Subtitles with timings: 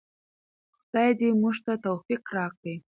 [0.79, 2.75] خدای دې موږ ته توفیق راکړي.